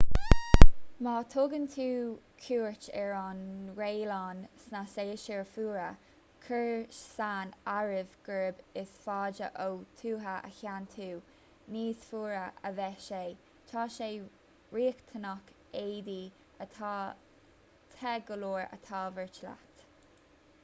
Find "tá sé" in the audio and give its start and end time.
13.73-14.11